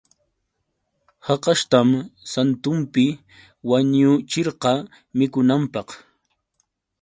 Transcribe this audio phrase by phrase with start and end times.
[1.25, 1.89] Hakashtam
[2.31, 3.03] santunpi
[3.69, 4.71] wañuchirqa
[5.17, 5.87] mikunanpaq.